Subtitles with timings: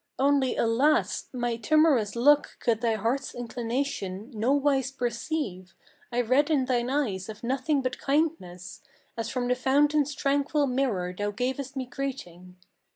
[0.17, 1.29] Only, alas!
[1.31, 5.75] my timorous look could thy heart's inclination Nowise perceive;
[6.11, 8.81] I read in thine eyes of nothing but kindness,
[9.15, 12.55] As from the fountain's tranquil mirror thou gavest me greeting.